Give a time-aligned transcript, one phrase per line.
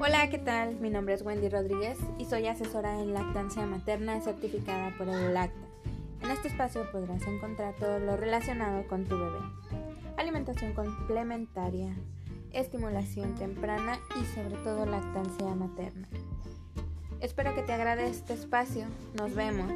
[0.00, 0.76] Hola, ¿qué tal?
[0.76, 5.58] Mi nombre es Wendy Rodríguez y soy asesora en lactancia materna certificada por Edulacta.
[6.22, 9.40] En este espacio podrás encontrar todo lo relacionado con tu bebé.
[10.16, 11.96] Alimentación complementaria,
[12.52, 16.06] estimulación temprana y sobre todo lactancia materna.
[17.20, 18.84] Espero que te agrade este espacio.
[19.16, 19.72] Nos vemos.